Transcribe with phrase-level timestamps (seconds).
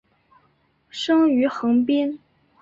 [0.89, 2.19] 生于横滨。